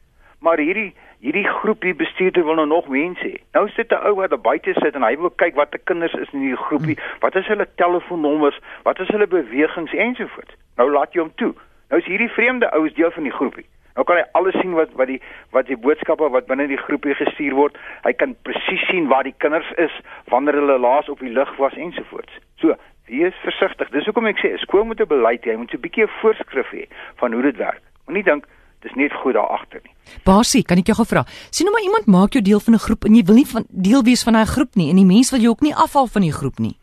Maar 0.41 0.59
hierdie 0.59 0.95
hierdie 1.21 1.49
groepie 1.49 1.95
bestuurder 1.95 2.45
wil 2.45 2.55
nou 2.55 2.67
nog 2.67 2.89
mense 2.89 3.27
hê. 3.29 3.37
Nou 3.53 3.69
sit 3.69 3.93
'n 3.93 4.01
ou 4.09 4.15
wat 4.15 4.31
daar 4.31 4.41
buite 4.41 4.73
sit 4.73 4.95
en 4.95 5.03
hy 5.03 5.17
wil 5.17 5.31
kyk 5.31 5.55
wat 5.55 5.71
die 5.71 5.81
kinders 5.85 6.15
is 6.15 6.33
in 6.33 6.41
die 6.41 6.57
groepie, 6.57 6.99
wat 7.21 7.37
is 7.37 7.47
hulle 7.47 7.69
telefoonnommers, 7.75 8.59
wat 8.83 8.99
is 9.01 9.09
hulle 9.09 9.27
bewegings 9.27 9.93
ensovoorts. 9.93 10.55
Nou 10.77 10.91
laat 10.91 11.13
jy 11.13 11.21
hom 11.21 11.35
toe. 11.35 11.55
Nou 11.89 12.01
is 12.01 12.07
hierdie 12.07 12.33
vreemde 12.33 12.73
ou 12.73 12.87
is 12.87 12.95
deel 12.95 13.11
van 13.11 13.23
die 13.23 13.33
groepie. 13.33 13.67
Nou 13.97 14.05
kan 14.05 14.21
hy 14.21 14.25
alles 14.39 14.57
sien 14.61 14.75
wat 14.77 14.93
wat 15.01 15.09
die 15.09 15.21
wat 15.57 15.69
die 15.71 15.79
boodskappe 15.81 16.29
wat 16.33 16.49
binne 16.51 16.69
die 16.69 16.81
groepie 16.81 17.17
gestuur 17.17 17.57
word. 17.57 17.79
Hy 18.05 18.13
kan 18.13 18.37
presies 18.45 18.85
sien 18.91 19.09
waar 19.13 19.25
die 19.25 19.35
kinders 19.45 19.71
is, 19.81 19.95
wanneer 20.33 20.59
hulle 20.61 20.79
laas 20.79 21.09
op 21.09 21.23
die 21.25 21.33
lug 21.33 21.53
was 21.57 21.77
ensovoorts. 21.81 22.37
So, 22.61 22.77
wees 23.09 23.37
versigtig. 23.45 23.89
Dis 23.95 24.05
hoekom 24.05 24.29
ek 24.29 24.43
sê 24.43 24.53
skool 24.61 24.85
moet 24.85 25.01
'n 25.01 25.09
beleid 25.09 25.45
hê. 25.45 25.57
Hy 25.57 25.57
moet 25.57 25.71
so 25.71 25.79
'n 25.79 25.87
bietjie 25.87 26.05
'n 26.05 26.17
voorskrif 26.21 26.71
hê 26.73 26.85
van 27.17 27.33
hoe 27.33 27.43
dit 27.43 27.57
werk. 27.57 27.83
Moenie 28.07 28.25
dink 28.25 28.45
dis 28.83 28.95
net 28.95 29.13
goed 29.13 29.35
daar 29.35 29.49
agter 29.49 29.81
nie. 29.83 29.95
Basie, 30.25 30.63
kan 30.63 30.79
ek 30.79 30.87
jou 30.87 30.97
gou 30.97 31.07
vra? 31.07 31.25
Sien 31.51 31.67
nou 31.67 31.75
maar 31.75 31.87
iemand 31.87 32.07
maak 32.07 32.33
jou 32.33 32.43
deel 32.43 32.61
van 32.61 32.75
'n 32.75 32.85
groep 32.87 33.05
en 33.05 33.15
jy 33.15 33.25
wil 33.25 33.35
nie 33.35 33.47
van 33.47 33.65
deel 33.69 34.03
wees 34.03 34.23
van 34.23 34.33
daai 34.33 34.47
groep 34.47 34.75
nie 34.75 34.91
en 34.91 34.97
die 34.97 35.05
mense 35.15 35.31
wil 35.31 35.41
jou 35.41 35.53
ook 35.53 35.63
nie 35.63 35.75
afval 35.75 36.07
van 36.07 36.23
die 36.23 36.33
groep 36.33 36.59
nie. 36.59 36.77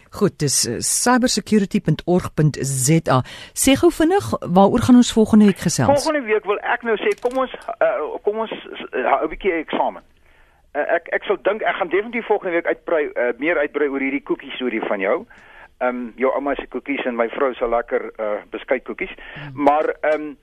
Goed, 0.09 0.39
dis 0.39 0.67
uh, 0.67 0.75
cybersecurity.org.za. 0.79 3.23
Sê 3.53 3.75
gou 3.79 3.91
vinnig, 3.91 4.33
waaroor 4.39 4.79
gaan 4.79 4.95
ons 4.95 5.13
volgende 5.13 5.45
week 5.45 5.57
gesels? 5.57 6.03
Volgende 6.03 6.27
week 6.27 6.45
wil 6.45 6.59
ek 6.59 6.81
nou 6.83 6.97
sê 6.97 7.19
kom 7.21 7.37
ons 7.37 7.53
uh, 7.53 7.59
kom 8.23 8.37
ons 8.37 8.51
uh, 8.51 9.23
'n 9.23 9.29
bietjie 9.29 9.53
eksamen. 9.63 10.03
Uh, 10.77 10.83
ek 10.93 11.07
ek 11.15 11.23
sou 11.25 11.39
dink 11.41 11.63
ek 11.65 11.73
gaan 11.79 11.89
definitief 11.89 12.27
volgende 12.29 12.53
week 12.53 12.67
uitbrei 12.69 13.09
uh, 13.09 13.31
meer 13.41 13.57
uitbrei 13.57 13.87
oor 13.89 14.03
hierdie 14.03 14.21
koekie 14.21 14.51
storie 14.53 14.81
van 14.85 15.01
jou. 15.01 15.25
Ehm 15.81 15.89
um, 15.89 16.13
jou 16.21 16.29
ouma 16.37 16.53
se 16.55 16.67
koekies 16.69 17.05
en 17.09 17.17
my 17.17 17.25
vrou 17.33 17.49
se 17.57 17.67
lekker 17.67 18.11
uh, 18.11 18.45
beskuit 18.53 18.83
koekies. 18.85 19.09
Hmm. 19.33 19.63
Maar 19.65 19.85
ehm 19.95 20.21
um, 20.21 20.37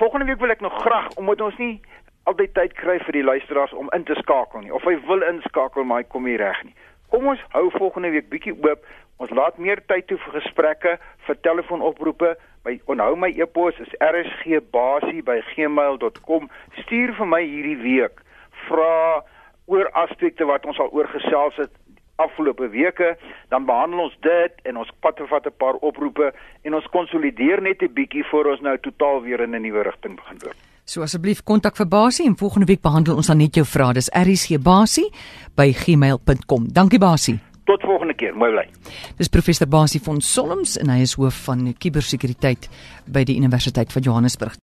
volgende 0.00 0.26
week 0.30 0.40
wil 0.40 0.54
ek 0.54 0.64
nog 0.64 0.76
graag 0.80 1.12
omdat 1.20 1.40
ons 1.40 1.56
nie 1.60 1.80
altyd 2.24 2.54
tyd 2.54 2.72
kry 2.78 2.98
vir 3.04 3.12
die 3.12 3.24
luisteraars 3.24 3.72
om 3.76 3.88
in 3.92 4.04
te 4.08 4.14
skakel 4.22 4.60
nie 4.64 4.72
of 4.72 4.84
hy 4.88 4.96
wil 5.10 5.22
inskakel 5.28 5.84
maar 5.84 5.98
hy 6.00 6.06
kom 6.08 6.24
nie 6.24 6.40
reg 6.40 6.64
nie. 6.64 6.74
Kom 7.12 7.28
ons 7.34 7.42
hou 7.52 7.66
volgende 7.76 8.10
week 8.16 8.32
bietjie 8.32 8.56
oop. 8.56 8.80
Ons 9.20 9.36
laat 9.36 9.56
meer 9.58 9.80
tyd 9.86 10.06
toe 10.08 10.18
vir 10.24 10.32
gesprekke, 10.40 10.92
vir 11.26 11.36
telefoonoproepe. 11.46 12.30
My 12.64 12.80
onthou 12.88 13.14
my 13.20 13.32
e-pos 13.36 13.76
is 13.84 13.92
rsgbasie@gmail.com. 14.00 16.42
Stuur 16.80 17.10
vir 17.20 17.28
my 17.36 17.42
hierdie 17.44 17.80
week 17.84 18.16
vra 18.64 19.20
oor 19.66 19.90
aspekte 19.92 20.44
wat 20.44 20.66
ons 20.66 20.78
al 20.78 20.92
oor 20.92 21.08
gesels 21.08 21.56
het 21.56 21.70
afgelope 22.16 22.68
weke, 22.68 23.16
dan 23.48 23.66
behandel 23.66 24.00
ons 24.06 24.16
dit 24.20 24.52
en 24.68 24.76
ons 24.76 24.90
pat 25.00 25.20
vat 25.30 25.46
'n 25.46 25.52
paar 25.58 25.74
oproepe 25.74 26.32
en 26.62 26.74
ons 26.74 26.86
konsolideer 26.86 27.62
net 27.62 27.82
'n 27.82 27.92
bietjie 27.92 28.24
voor 28.30 28.46
ons 28.46 28.60
nou 28.60 28.78
totaal 28.78 29.22
weer 29.22 29.40
in 29.40 29.54
'n 29.54 29.62
nuwe 29.62 29.82
rigting 29.82 30.16
begin 30.16 30.38
loop. 30.42 30.54
So 30.84 31.02
asseblief 31.02 31.42
kontak 31.42 31.76
vir 31.76 31.88
Basie 31.88 32.26
en 32.26 32.36
volgende 32.36 32.66
week 32.66 32.80
behandel 32.80 33.16
ons 33.16 33.26
dan 33.26 33.36
net 33.36 33.54
jou 33.54 33.66
vrae. 33.66 33.92
Dis 33.92 34.10
rsgbasie@gmail.com. 34.12 36.72
Dankie 36.72 36.98
Basie. 36.98 37.38
Tot 37.64 37.80
volgende 37.80 38.14
keer. 38.14 38.36
Mooi 38.36 38.52
bly. 38.52 38.68
Dis 39.16 39.28
professor 39.28 39.68
Basie 39.68 40.00
van 40.04 40.20
Solms 40.20 40.76
en 40.76 40.88
hy 40.92 41.00
is 41.00 41.16
hoof 41.16 41.44
van 41.44 41.74
kubersekuriteit 41.78 42.68
by 43.06 43.24
die 43.24 43.36
Universiteit 43.36 43.92
van 43.92 44.02
Johannesburg. 44.02 44.56